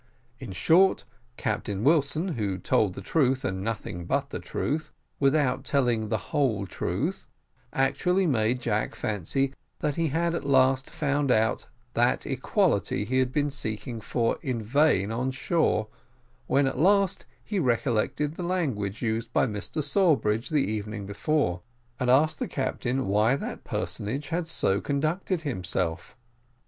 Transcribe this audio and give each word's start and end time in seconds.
In 0.39 0.51
short, 0.51 1.03
Captain 1.37 1.83
Wilson, 1.83 2.29
who 2.29 2.57
told 2.57 2.95
the 2.95 3.01
truth, 3.03 3.45
and 3.45 3.61
nothing 3.63 4.05
but 4.05 4.31
the 4.31 4.39
truth, 4.39 4.91
without 5.19 5.63
telling 5.63 6.09
the 6.09 6.31
whole 6.33 6.65
truth, 6.65 7.27
actually 7.71 8.25
made 8.25 8.59
Jack 8.61 8.95
fancy 8.95 9.53
that 9.79 9.97
he 9.97 10.07
had 10.07 10.33
at 10.33 10.43
last 10.43 10.89
found 10.89 11.29
out 11.29 11.67
that 11.93 12.25
equality 12.25 13.05
he 13.05 13.19
had 13.19 13.31
been 13.31 13.51
seeking 13.51 14.01
for 14.01 14.39
in 14.41 14.63
vain 14.63 15.11
on 15.11 15.29
shore, 15.29 15.87
when, 16.47 16.65
at 16.65 16.79
last, 16.79 17.27
he 17.43 17.59
recollected 17.59 18.33
the 18.33 18.41
language 18.43 19.03
used 19.03 19.31
by 19.31 19.45
Mr 19.45 19.83
Sawbridge 19.83 20.49
the 20.49 20.65
evening 20.67 21.05
before, 21.05 21.61
and 21.99 22.09
asked 22.09 22.39
the 22.39 22.47
captain 22.47 23.05
why 23.05 23.35
that 23.35 23.63
personage 23.63 24.29
had 24.29 24.47
so 24.47 24.81
conducted 24.81 25.41
himself. 25.41 26.17